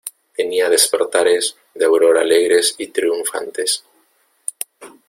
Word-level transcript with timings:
tenía 0.35 0.67
despertares 0.67 1.55
de 1.75 1.85
aurora 1.85 2.21
alegres 2.21 2.73
y 2.79 2.87
triunfantes. 2.87 3.83